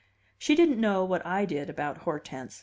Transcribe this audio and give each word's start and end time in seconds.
She 0.39 0.55
didn't 0.55 0.81
know 0.81 1.05
what 1.05 1.23
I 1.27 1.45
did 1.45 1.69
about 1.69 1.97
Hortense. 1.99 2.59